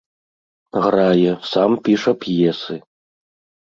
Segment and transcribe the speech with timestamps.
[0.85, 2.83] Грае, сам піша п'есы.